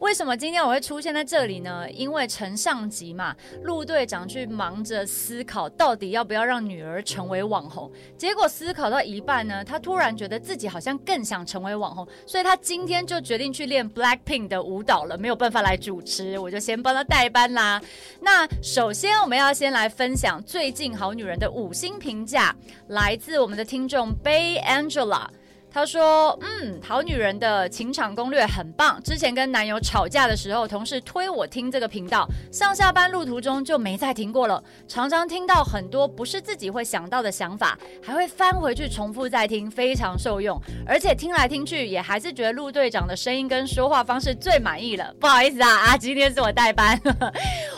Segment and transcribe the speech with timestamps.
[0.00, 1.90] 为什么今天我会出现在这里呢？
[1.90, 17.80] 因为承上集嘛，陆队长去忙着思考到底要不要让女儿成为网红，结果思考到一半呢，他突然觉得自己好像更想成为网红，所以他今天就决定去练 Blackpink 的舞蹈了，没有办法来主持，我就先帮他代班啦。
[18.20, 22.54] 那首先我们要先来分享最近好女人的五星评价，
[22.88, 25.26] 来自我们的听众 Bay Angela。
[25.74, 29.02] 他说：“嗯，好女人的情场攻略很棒。
[29.02, 34.62] 之前跟男友吵架的时候，同事推我听这个频道，上下班路途中就没再停过了。
[34.86, 40.56] 常常听到很多不是自己会想到的想法，还会翻回去重复再听，非常受用。
[40.86, 45.12] 而且听来听去，也还是觉得陆队长的声音跟说话方式最满意了。
[45.18, 46.96] 不好意思啊，啊，今天是我代班。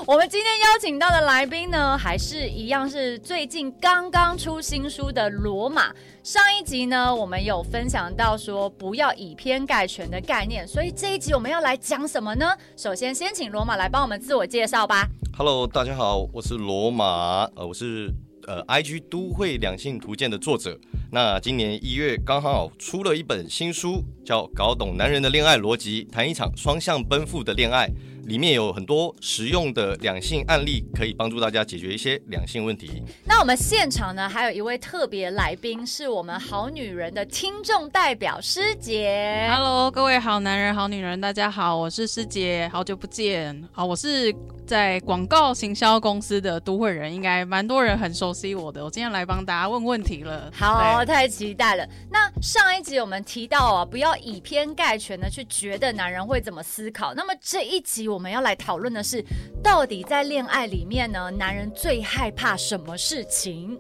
[0.09, 5.93] 我们今天邀请到的来宾呢，还是一样是最近刚刚出新书的罗马。
[6.23, 12.47] 上一集呢，我们有分。”享到说不要以偏概全的概念，所以这一集我们要来讲什么呢？
[12.77, 15.09] 首先，先请罗马来帮我们自我介绍吧。
[15.37, 18.13] Hello，大家好，我是罗马，呃，我是
[18.47, 20.79] 呃 IG 都会两性图鉴的作者。
[21.11, 27.89] 那今年一月刚好出了一本新书，叫《搞懂男人的恋爱逻辑，谈一场双向奔赴的恋爱》。
[28.27, 33.01] 里面有很多实用的两性案例，可以帮助大家解决一些两性问题。
[33.25, 39.49] 那我们现场呢，还有一位特别来宾，是我们好女人的听众代表师姐。
[39.49, 43.63] Hello，各位好男人、好女人，大家好，我是师姐，好久不见。
[43.71, 44.35] 好，我是
[44.67, 48.85] 在广告行销公司的都会人，应该蛮多人很熟悉我的。
[48.85, 50.51] 我今天来帮大家问问题了。
[50.53, 51.89] 好，太期待了。
[52.11, 57.15] 那上一集我们提到啊，不要以偏概全的去觉得男人会怎么思考。
[57.15, 58.16] 那么这一集我。
[58.17, 59.23] 我们要来讨论的是，
[59.63, 63.77] 到底在恋爱里面呢，男人最害怕什么事情？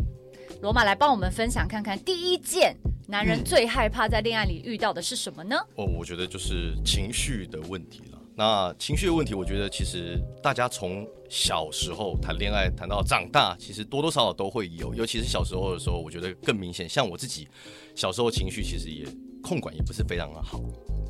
[0.60, 2.76] 罗马来帮我们分享看看，第一件
[3.08, 5.56] 男人最害怕在恋爱里遇到的是什么呢？
[5.76, 8.19] 哦，我觉得就是情绪的问题了。
[8.34, 16.86] 那情绪的问题，我觉得其实大家从小时候谈恋爱谈到长大，其实多多少少都会有，尤其是小时候的时候，我觉得更明显。
[16.86, 17.48] 像我自己
[17.94, 19.06] 小时候情绪其实也
[19.46, 20.60] 控管也不是非常的好。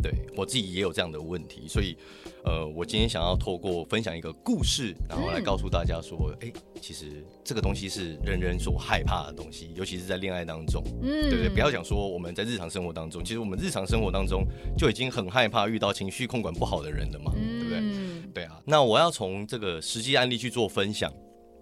[0.02, 1.96] 对，我自己也有这样的问题，所以，
[2.44, 11.48] 呃，我今天想要透过分享一个故事，然后来告诉大家说，哎、嗯，其实这个东西是人人所害怕的东西，尤其是在恋爱当中，嗯，对不对？
[11.48, 14.44] 不要讲说我们在日常生活当中，其实我们日常生活当中
[14.76, 17.82] 就已经很害怕遇到情绪控管不好的人了嘛，对不对？
[18.34, 18.60] 对啊。
[18.66, 21.10] 那我要从这个实际案例去做分享。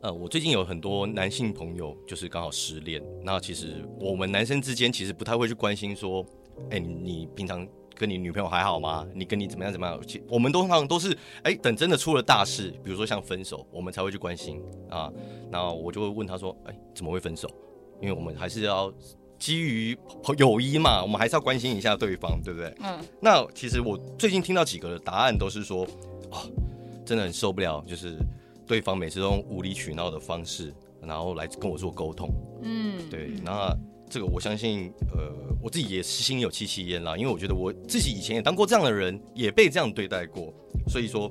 [0.02, 6.22] 呃，我最近有很多男性朋友就是刚好失恋，那其实我们男生之间其实不太会去关心说，
[6.70, 7.66] 哎，你你平常。
[7.96, 9.06] 跟你女朋友还好吗？
[9.14, 10.00] 你跟你怎么样怎么样？
[10.28, 11.12] 我们通常都是
[11.44, 14.60] 哎、欸，等真的出了大事，比如说像分手，我们才会去关心
[14.90, 15.08] 啊。
[15.48, 17.48] 然后我就会问他说：“哎、欸，怎么会分手？”
[18.02, 18.92] 因为我们还是要
[19.38, 19.96] 基于
[20.36, 22.74] 友谊嘛，我们还是要关心一下对方，对不对？
[22.82, 22.98] 嗯。
[23.20, 25.86] 那其实我最近听到几个的答案都是说，
[26.32, 26.50] 哦，
[27.06, 28.16] 真的很受不了，就是
[28.66, 32.28] 对方每次都用无理取闹的方式，然后来跟我做沟通。
[32.62, 33.72] 嗯，对，那。
[34.14, 35.28] 这个我相信，呃，
[35.60, 40.54] 我自己也是心有戚戚焉啦，因为我觉得我自己以前也当过这样的人，也被这样对待过，
[40.86, 41.28] 所以说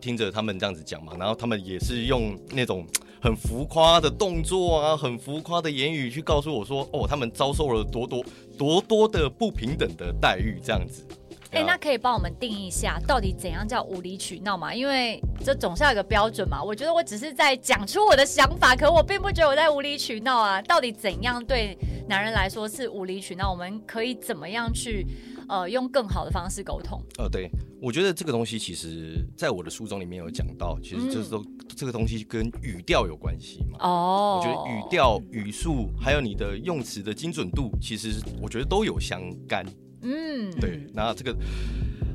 [0.00, 2.86] 听着他们这样子讲嘛，然后他们也是用那种
[3.20, 8.24] 很浮夸的动作啊，很浮夸的言语去告诉我说，哦，他们遭受了多多
[8.56, 11.06] 多多的不平等的待遇，这样子。
[11.54, 14.74] 哎、欸，那可以帮我们定义一下，到底怎样叫无理取闹吗？
[14.74, 16.60] 因为这总是要有个标准嘛。
[16.60, 20.60] 我觉得我只是在讲出我的想法，可我并不觉得我在无理取闹啊。
[20.62, 21.78] 到底怎样对
[22.08, 23.52] 男人来说是无理取闹？
[23.52, 25.06] 我们可以怎么样去
[25.48, 27.00] 呃用更好的方式沟通？
[27.18, 27.48] 呃，对，
[27.80, 33.78] 我觉得这个东西其实在我的书中里面有讲到，其实就是说、嗯、这个东西跟语调有关系嘛。
[33.78, 39.64] 哦，我觉得语调、语速还有你的用词的精准度，其实我觉得都有相干。
[40.04, 41.34] 嗯，对，那这个，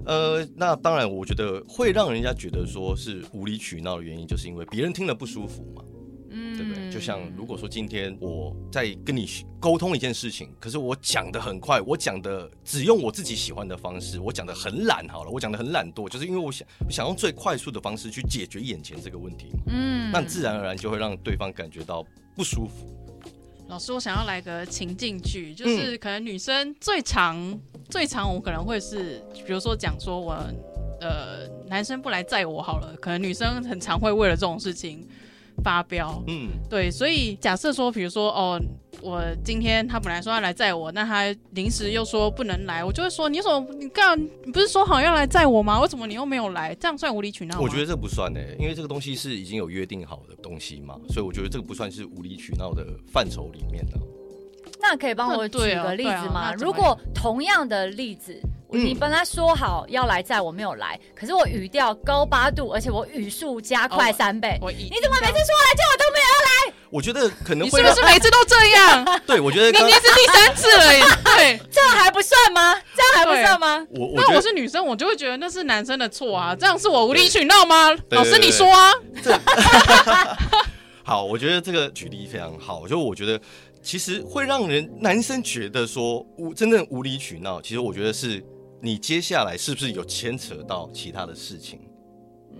[0.06, 5.84] 呃，那当然，我觉得会让人家觉得说是无理取闹的原因，就是因为别人听了不舒服嘛，
[6.30, 6.92] 嗯，对不对？
[6.92, 9.28] 就像如果说今天我在跟你
[9.60, 22.06] 沟通一件事情，可是我讲的很快，我讲的只用我自己喜欢的方式，我讲的很懒，好了，我讲的很懒惰，就是因为我想我想用最快速的方式去解决眼前这个问题，嗯，那自然而然就会让对方感觉到
[22.36, 22.96] 不舒服。
[23.70, 30.34] 老师，我想要来个情境剧，就是可能女生最长、嗯、最长，我可能会是，比如说讲说我
[31.00, 35.08] 呃男生不来载我好了，可能女生很常会为了这种事情
[35.64, 36.24] 发飙。
[36.28, 38.62] 嗯，对，所以假设说，比如说哦。
[39.02, 44.20] 我今天他本来说要来载我，那他临时又说不能来，我就会说，你怎么你干？
[44.44, 45.80] 你不是说好要来载我吗？
[45.80, 46.76] 为什么你又没有来？
[46.76, 47.62] 这样算无理取闹吗？
[47.62, 53.98] 我觉得这不算呢，因为这个东西是已经有约定好的东西嘛，所以我觉得这个不算是无理取闹的范畴里面的。
[54.82, 56.42] 那可以帮我举个例子吗？
[56.42, 58.38] 啊啊、如果同样的例子，
[58.72, 66.76] 你本来说好要来载我没有来，可是我语调高八度，而且我语速加快三倍，哦、你怎么每次说来叫我都没有来？
[66.92, 69.22] 我觉得可能会你是不是每次都这样？
[69.26, 71.04] 对，我觉得明天是第三次了耶。
[71.36, 72.76] 对， 这样还不算吗？
[72.96, 73.86] 这样还不算吗？
[73.92, 76.56] 我我那我是女生，我就会觉得那是男生的错啊。
[76.56, 77.96] 这样是我无理取闹吗？
[78.12, 78.94] 老师你说啊。
[81.04, 82.88] 好，我觉得这个举例非常好。
[82.88, 83.40] 就我觉得。
[83.82, 88.44] 其实会让人男生觉得说无真正无理取闹，其实我觉得是
[88.82, 91.80] 你接下来是不是有牵扯到其他的事情？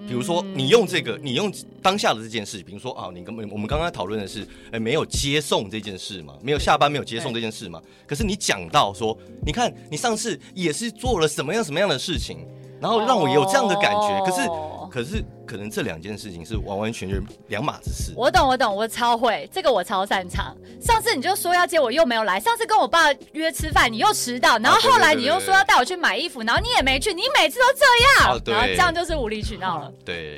[0.08, 1.52] 比如说你用这个，你用
[1.82, 7.82] 当下的这件事，比如说啊，你根本我们刚刚讨论的是，哎，没有接送这件事嘛，没有下班没有接送这件事嘛。
[8.08, 12.38] 可是你讲到说，你看你上次也是做了什么样什么样的事情，
[12.80, 14.48] 然后让我有这样的感觉，可是。
[14.90, 18.14] 可是，可能这两件事情是完完全全两码子事。
[18.16, 20.56] 我懂，我懂，我超会这个，我超擅长。
[20.82, 24.58] 上次你就说要接我，又没有来；上次跟我爸约吃饭，你又迟到。
[24.58, 27.14] 然后后来你又说要带我去买衣服，然后你也没去。
[27.14, 29.92] 你每次都这样，啊、然后这样就是无理取闹了。
[30.04, 30.38] 对，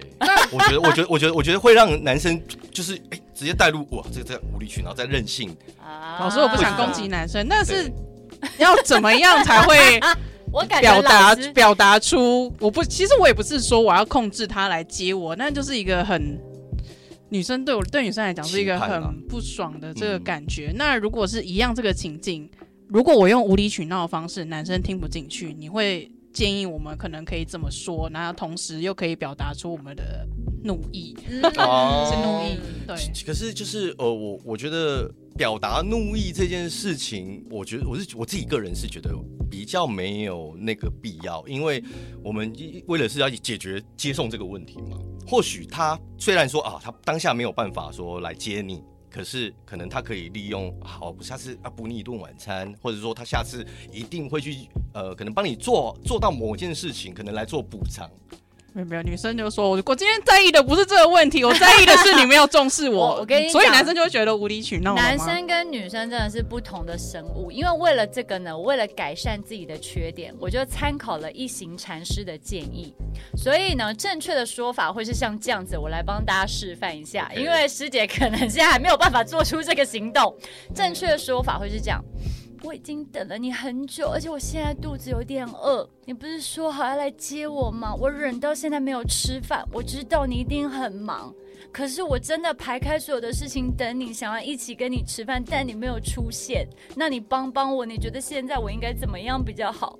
[0.51, 5.56] 我觉得，我觉得，我觉得，我觉得会让男生就是哎、欸，直接带入哇，这个这无理取闹，在任性。
[5.80, 7.92] 啊、老师，我不想攻击男生，那是
[8.57, 10.00] 要怎么样才会？
[10.51, 16.38] 我感觉表达表达出我不，其实我也不是说我要控制他来接我，那就是一个很
[17.30, 20.68] 女生对我对女生来讲是一个很不爽的这个感觉。
[20.71, 22.50] 嗯、那如果是一样这个情境，
[22.89, 30.27] 如果我用无理取闹的方式，男生听不进去，你会建议我们可能可以怎么说，然后同时又可以表达出我们的
[30.63, 31.16] 怒意，
[31.58, 32.60] 哦、是怒意。
[32.88, 39.12] 对，可是就是呃，我我觉得表达怒意这件事情，我觉得我是我自己个人是觉得。
[39.52, 41.84] 比较没有那个必要，因为
[42.24, 42.54] 我们
[42.88, 44.98] 为了是要解决接送这个问题嘛。
[45.28, 54.56] 或许他虽然说啊，他当下没有办法说来接你，可是可能他可以利用好，下次啊补你一顿晚餐，或者说他下次一定会去
[54.94, 58.10] 呃，可能帮你做做到某件事情，可能来做补偿。
[58.73, 63.15] 没有没有，女生就说：“我我今天在意的不是这个问题，我在意的是你没有重视我。
[63.15, 64.95] 我”我跟你，所以男生就会觉得无理取闹。
[64.95, 72.94] 男生跟女生真的是不同的生物，因为为了这个呢，为了改善自己的缺点，我就参考了一行禅师的建议。
[73.35, 80.33] 所以呢，正确的说法会是像这样子，我来帮大家示范一下，因为师姐可能现在还没有办法做出这个行动。
[80.74, 82.01] 正确的说法会是这样。
[82.63, 85.88] 我已经等了你很久，而且我现在肚子有点饿。
[86.06, 87.94] 你不是说好要来接我吗？
[87.96, 89.68] 我忍到现在没有吃饭。
[89.74, 91.34] 我知道你一定很忙，
[91.72, 96.68] 可是我真的排开所有的事情等你，想要一起跟你吃饭，但你没有出现。
[96.96, 99.98] 那你帮帮我，你觉得现在我应该怎么样比较好？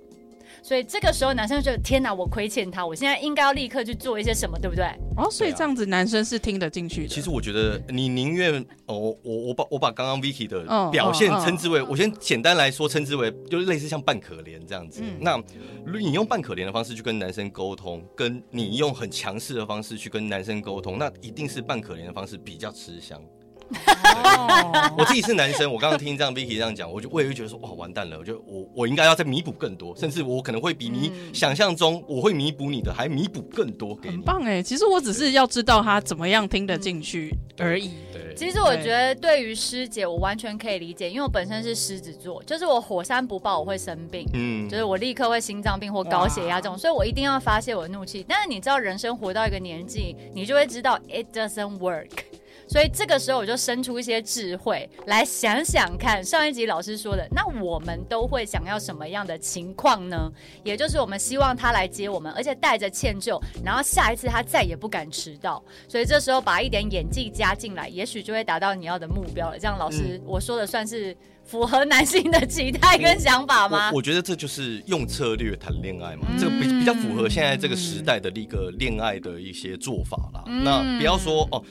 [0.64, 4.86] 所以这个时候，男生就觉得天哪，我亏欠他，我现在应该要立刻去做一些什么，对不对？
[5.18, 7.08] 哦，所以这样子男生是听得进去的。
[7.08, 15.02] 其实我觉得你宁愿哦，我我把我把刚刚 Vicky 的表现称之为，哦哦哦、我先简单来说称之为，就是类似像扮可怜这样子。
[15.04, 15.42] 嗯、那
[16.00, 23.20] 你用扮可怜的方式去跟男生沟通，跟你用很强势的方式去跟男生沟通，那一定是扮可怜的方式比较吃香。
[24.98, 28.18] 我自己是男生，我刚刚听这样 Vicky 这样讲，我就我也会觉得说，哇，完蛋了！
[28.18, 34.16] 我觉得我我应该要再弥补更多，甚至我可能会比你想象中我会弥补你的还弥补更多给你。
[34.16, 34.62] 很棒哎！
[34.62, 37.92] 其实我只是要知道他怎么样听得进去而已。
[38.12, 48.26] 对，其实我觉得对于师姐，我完全可以理解，因为我本身是狮子座，就是我火山不爆我会生病，嗯，就是我立刻会心脏病或高血压这种，所以我一定要发泄我的怒气。
[48.28, 52.10] 但是你知道，人生活到一个年纪，你就会知道 it doesn't work。
[52.72, 60.32] 所以这个时候我就生出一些智慧来想想看，上一集老师说的，那我们都会想要什么样的情况呢？
[60.64, 65.62] 也就是我们希望他来接我们，而且带着歉疚，然后下一次他再也不敢迟到。
[65.86, 69.60] 所以这时候把一点演技加进来，也许就会达到你要的目标了。
[69.60, 71.14] 这样老师，嗯、我说的算是
[71.44, 73.90] 符合男性的期待跟 想法吗？
[73.92, 80.42] 我，我，觉得这就是用策略谈恋爱嘛，嗯、这个比比较符合现在这个时代的一个恋爱的一些做法啦。
[80.48, 81.62] 嗯、那不要说哦。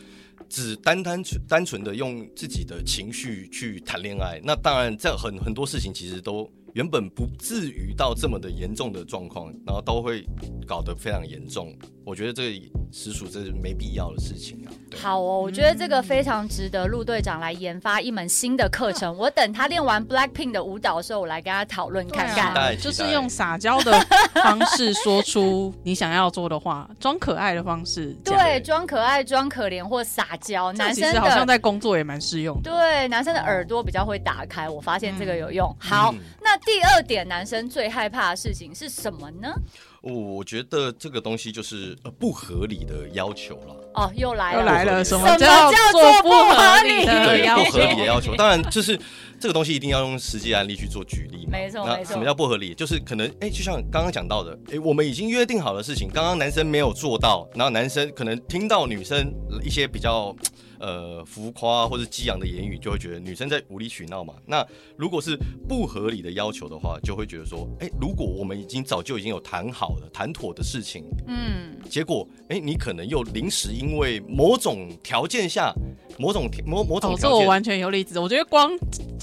[0.51, 10.27] 只单单纯单纯的用自己的情绪去谈恋爱，那当然这很很多事情其实都原本不至于到这么的严重的状况，然后都会
[10.67, 11.73] 搞得非常严重。
[12.05, 14.73] 我觉得这实属这是没必要的事情啊。
[14.97, 19.17] 好哦，我觉得这个非常值得陆队长来研发一门新的课程。
[19.17, 22.53] 我等他练完 Blackpink 的舞蹈的时候，我来跟他讨论看看。
[22.55, 23.93] 啊、就是用撒娇的
[24.43, 28.17] 方式说出你想要做的话，装可爱的方式。
[28.25, 30.73] 对，装可爱、装可怜或撒娇。
[30.73, 32.59] 男生好像在工作也蛮适用。
[32.63, 35.69] 对，男生的耳朵比较会打开，我发现这个有用。
[35.83, 39.53] 嗯、好、嗯，那第二点，男生最害怕的事情是什么呢？
[40.01, 43.77] 我我觉得这个东西就是呃不合理的要求了。
[43.93, 47.65] 哦，又来了，又来了，什么叫做不合理的要求？
[47.65, 48.99] 不合理的要求，当然就是
[49.41, 51.53] 这个东西一定要用实际案例去做举例嘛。
[51.53, 52.13] 没错，没错。
[52.13, 52.75] 什么叫不合理？
[52.75, 59.33] 就是可能哎，就像刚刚讲到的，哎，我们已经约定好的事情，刚刚男生没有做到，然后男生可能听到女生
[59.65, 60.37] 一些比较。
[60.83, 64.33] 呃，浮夸或者激昂的言语，就会觉得女生在无理取闹嘛。
[64.47, 64.67] 那
[64.97, 65.37] 如果是
[65.69, 75.71] 不合理的要求的话，就会觉得说，哎、欸，如果我们已经早就已经有谈好了、谈妥的事情，嗯，结果，哎、欸，你可能又临时因为某种条件下、
[76.19, 78.19] 某种某某种条件，这我完全有例子。
[78.19, 78.71] 我觉得光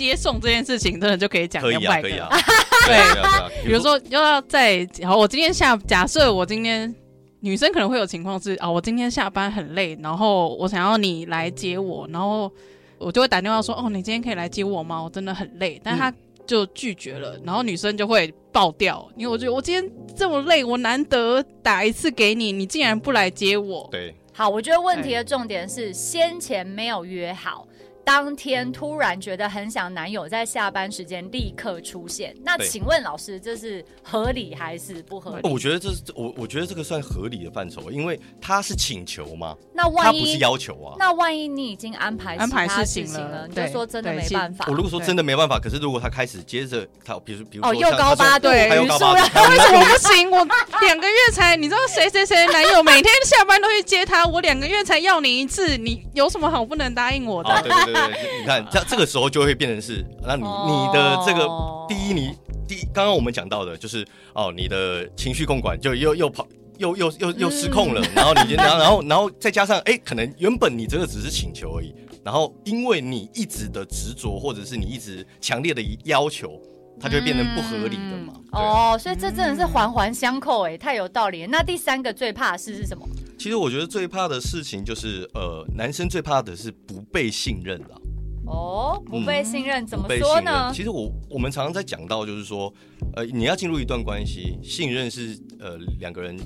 [0.07, 2.09] 接送这件事情，真的就可以讲两百个。
[2.09, 2.29] 可以啊，
[2.85, 3.13] 可以啊。
[3.13, 6.93] 对，啊、 比如说又要在，好，我今天下，假设我今天。
[7.39, 12.51] 女生可能会有情况是啊，我今天下班很累，然后我想要你来接我，然后
[12.97, 14.99] 我就会打电话说，哦，你今天可以来接我吗？
[14.99, 16.11] 我真的很累，但他
[16.47, 23.87] 就拒绝了，然后女生就会爆掉，因为我觉得我今天这么累，我难得打一次给你，你竟然不来接我。
[23.91, 27.67] 对，好，我觉得问题的重点是先前没有约好。
[28.07, 35.49] 当天突然觉得很想男友在下班时间立刻出现，那请问老师，这是合理还是不合理？
[35.49, 40.95] 我觉得这是我我觉得这个算合理的范畴，因为他是请求嘛，那万一他不是要求啊？
[40.97, 44.63] 那万一你已经安排安排事情了，你就说真的没办法。
[44.69, 49.11] 我如果说真的没办法，可是如果他开始接着他，比如比如说哦又高八度，他又高八
[49.51, 50.31] 为什么不行？
[50.31, 50.47] 我
[50.79, 57.49] 两个月才，你知道谁谁谁男友每天下班都去接他，我两个月才要你一次，你有什么好不能答应我的？
[57.49, 58.65] 哦、对对对对，你看。
[58.71, 61.47] 这这个时候就会变成是，那你你的这个
[61.87, 62.35] 第一，你
[62.67, 76.61] 第刚刚我们讲到的就是哦，你的情绪控管就又又跑又又又又失控了，然后你然后然后然后再加上哎，可能原本你这个只是请求而已，然后因为你一直的执着或者是你一直强烈的要求，
[76.99, 78.33] 它就会变成不合理的嘛。
[78.51, 81.45] 哦，所以这真的是环环相扣哎，太有道理。
[81.47, 83.07] 那第三个最怕的事是什么？
[83.37, 88.01] 其实我觉得最怕的事情就是呃，男生最怕的是不被信任了。
[88.47, 90.71] 哦，不被信任、嗯、怎么说呢？
[90.73, 92.73] 其实我我们常常在讲到，就是说，
[93.15, 96.37] 呃，你要进入一段关系，信任是呃两个人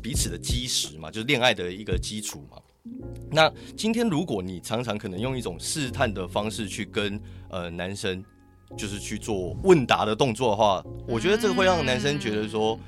[0.00, 2.56] 彼此的基石嘛，就是恋爱的一个基础嘛。
[3.32, 7.20] 那今天如果你常常可能用一种试探的方式去跟
[7.50, 8.24] 呃男生，
[8.78, 12.78] 就是去做问答的动作的话，我觉得这个会让男生觉得说，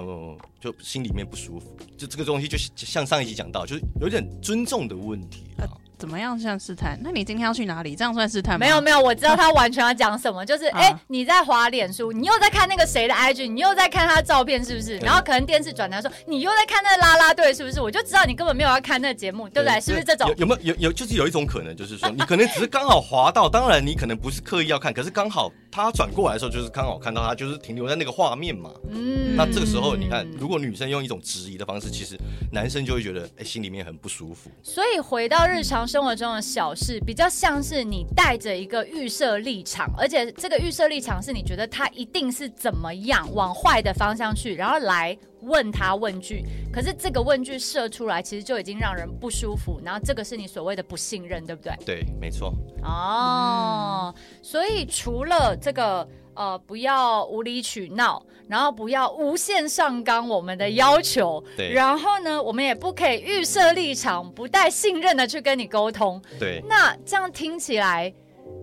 [0.00, 1.76] 呃，就心里面不舒服。
[1.96, 5.66] 就这个东西，就像上一集讲到，就是有点尊重的问题啊。
[5.98, 6.96] 怎么样像试探？
[7.02, 7.96] 那你今天要去哪里？
[7.96, 8.64] 这样算试探吗？
[8.64, 14.96] 没有没有，我知道他完全要讲什么，就是哎、欸，你在滑脸书，你又在看那个谁的 IG，你又在看他的照片，是不是？
[14.98, 17.80] 然后可能电视转台说，你又在看那个啦啦队，是不是？
[17.80, 19.80] 我就知道你根本没有要看那个节目，对不对？
[19.80, 20.28] 是不是这种？
[20.28, 28.72] 有，有没有有有就是有一种可能，就是说你可能只是刚好滑到，当然你可能不是刻意要看，可是刚好他转过来的时候，就是刚好看到他就是停留在那个画面嘛。
[28.90, 29.36] 嗯。
[29.36, 32.16] 那这个时候你看，如果女生用一种质疑的方式，其实
[32.50, 34.50] 男生就会觉得哎、欸，心里面很不舒服。
[34.62, 36.74] 所以回到日常生活中的小。
[36.78, 46.44] 事比较像是你带着一个预设立场，而且这个预设立场是你觉得他一定是怎么样往坏的方向去，然后来问他问句。
[46.72, 49.80] 可是这个问句设出来，其实就已经让人不舒服。
[49.84, 51.72] 然后这个是你所谓的不信任，对不对？
[51.84, 52.52] 对，没错。
[52.82, 56.08] 哦，嗯、所以除了这个。
[56.38, 66.62] 呃，不要无理取闹，然后不要无限上纲我们的要求，对，然后呢，我们也不可以预设立场，不带信任的去跟你沟通，对。
[66.68, 68.14] 那这样听起来，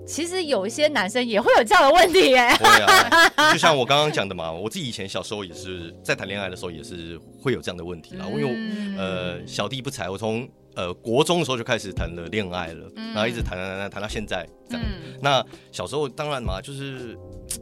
[0.05, 2.55] 其实有一些男生也会有这样的问题耶。
[2.59, 8.25] 对啊， 就像我刚刚讲的嘛，我自己以前小时候也是在谈恋爱的时候也是会有这样的问题啦。
[8.27, 15.17] 因为我呃小弟不才，我从呃国中的时候就开始谈了恋爱了，嗯，然后一直谈谈谈谈到现在这样，嗯。
[15.21, 17.17] 那小时候当然嘛，就是。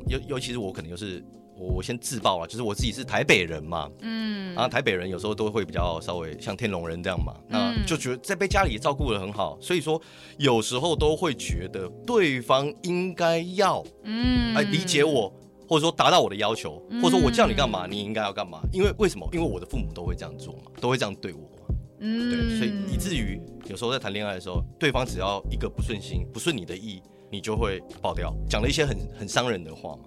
[0.07, 1.21] 尤尤其是我可能就是
[1.63, 9.99] 我我先自爆啊，就是我自己是台北人嘛，嗯，然后台北人有时候都会比较稍微像天龙人这样嘛，那就觉得在被家里照顾的很好，所以说
[10.37, 15.33] 有时候都会觉得对方应该要，嗯，哎理解我，
[15.67, 19.25] 或者说达到我的要求，或者说我叫你干嘛，你应该要干嘛，因为为什么？
[19.31, 21.39] 因为我的父母都会这样做嘛，都会这样对我。
[21.39, 27.01] 嘛，嗯，对，所以以至于有时候在谈恋爱的时候，对方只要一个不顺心，不顺你的意。
[27.31, 30.03] 你就会爆掉，讲了一些很很伤人的话嘛。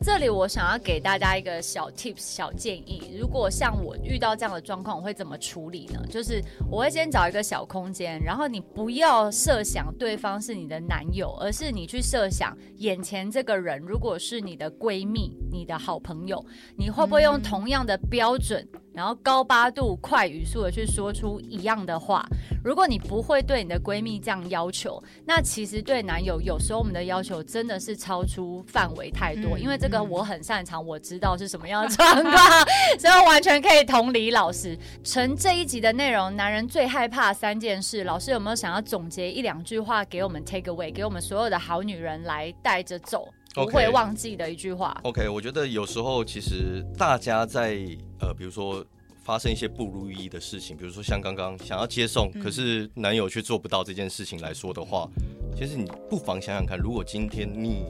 [0.00, 6.04] 这里我想要给大家一个小 tips 小建议，如果像我遇到这样的状况，我会怎么处理呢？
[6.10, 16.44] 就是我会先找一个小空间，然后你不要设想对方是你的男友，而是你去设想眼前这个人如果是你的闺蜜、你的好朋友，
[16.76, 18.66] 你会不会用同样的标准？
[18.94, 22.24] 嗯然后高八度、快语速的去说出一样的话。
[22.62, 29.56] 如果你不会对你的闺蜜这样要求，那其实对男友有时候我们的要求真的是超出范围太多。
[29.56, 32.36] 嗯、因为这个我很擅长，我知道是什么样的状况，
[33.00, 34.78] 所以完全可以同理老师。
[35.02, 43.32] 成这一集的内容，男人最害怕三件事，老师有没有想要总结一两句话给我们 take away，给我们所有的好女人来带着走？
[43.54, 44.98] 不会忘记的一句话。
[45.04, 47.78] OK，我觉得有时候其实大家在
[48.20, 48.84] 呃，比如说
[49.24, 55.08] 发生一些不如意的事情，比如说像刚刚想要接送，嗯、可是男友却做不到这件事情来说的话，
[55.56, 57.84] 其实你不妨想想看，如果今天你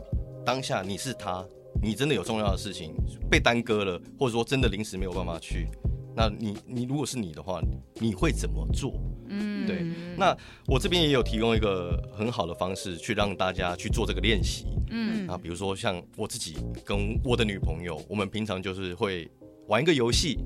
[0.44, 1.44] 当下你是他，
[1.80, 2.94] 你真的有重要的事情
[3.30, 5.68] 被耽搁了，或者说真的临时没有办法去，
[6.14, 7.60] 那你你如果是你的话，
[7.94, 8.92] 你会怎么做？
[9.28, 9.84] 嗯，对。
[10.16, 14.66] 那我这边也有提供一个很好的方式，去让大家去做这个练习。
[14.90, 19.30] 嗯，啊，比如说像我自己跟我的女朋友，我们平常就是会
[19.68, 20.38] 玩一个游戏。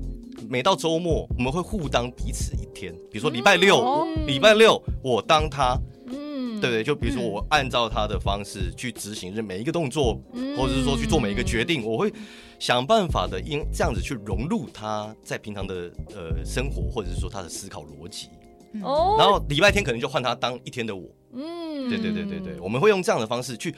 [0.47, 2.93] 每到周末，我们会互当彼此一天。
[3.11, 6.83] 比如说礼拜六，礼拜六我当他，嗯，对不对？
[6.83, 10.21] 就比如说我按照他的方式去执行这每一个动作，
[10.55, 12.13] 或者是说去做每一个决定，我会
[12.59, 18.29] 想办法的，因这样子去融入他在平常的呃生活，或者是说他的思考逻辑。
[18.81, 21.09] 哦，然后礼拜天可能就换他当一天的我。
[21.33, 23.73] 嗯，对对对对对，我们会用这样的方式去。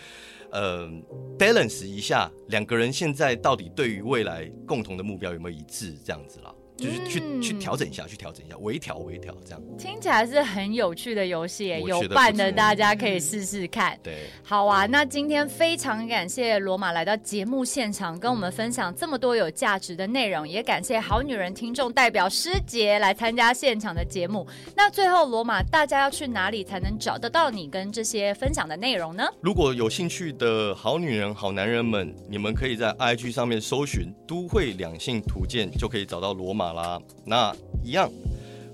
[0.52, 0.90] 呃
[1.38, 6.52] ，balance 一下两个人现在到底对于未来共同的目标有没有一致，这样子啦。
[6.80, 13.94] 就是去去调整一下，去调整一下，微调微调，这样听起来是很有趣的游戏，有伴的大家可以试试看。
[13.96, 24.48] 嗯、对，好啊，那今天非常感谢罗马来到节目现场，跟我们分享这么多有价值的内容，也感谢好女人听众代表师姐来参加现场的节目。
[24.76, 29.28] 那最后，罗马，大家要去哪里才能找得到你跟这些分享的内容呢？
[29.42, 36.69] 如果有兴趣的好女人、好男人们，你们可以在 IG 上面搜寻“都会两性图鉴”，就可以找到罗马。
[36.74, 38.10] 啦，那一样，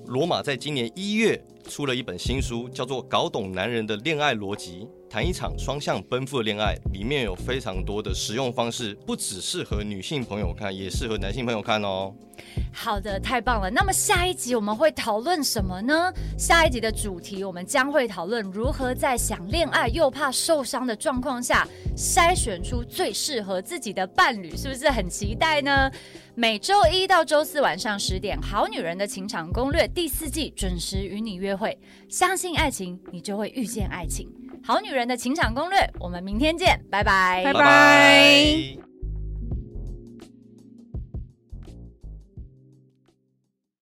[0.05, 6.77] 罗马在今年一月出了一本新书，叫做《搞懂男人的恋爱逻辑》，谈一场双向奔赴的恋爱。
[6.91, 12.13] 里面有非常多的实用方式，不只适合女性朋友看，也适合男性朋友看哦。
[12.73, 13.71] 好的，太棒了。
[13.71, 16.11] 那么下一集我们会讨论什么呢？
[16.37, 25.89] 下一集的主题我们将会讨论如何在想恋爱又怕受伤的状况下，筛选出最适合自己的伴侣，是不是很期待呢？
[26.35, 31.79] 每周一到周四晚上十点，《好女人的情场攻略》第四季准时与你约会。
[32.09, 34.27] 相信爱情，你就会遇见爱情。
[34.65, 38.94] 《好女人的情场攻略》，我们明天见，拜拜，拜拜。